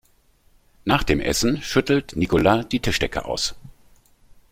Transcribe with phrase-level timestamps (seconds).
[0.83, 3.53] Nach dem Essen schüttelt Nicola die Tischdecke aus.